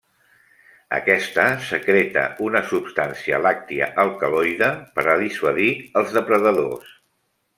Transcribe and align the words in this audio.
Aquesta 0.97 1.43
secreta 1.65 2.23
una 2.47 2.61
substància 2.71 3.41
làctia 3.47 3.91
alcaloide 4.05 4.71
per 4.97 5.05
a 5.13 5.17
dissuadir 5.25 5.71
els 6.01 6.17
depredadors. 6.21 6.99